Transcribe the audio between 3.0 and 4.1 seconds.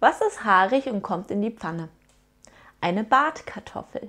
Bartkartoffel.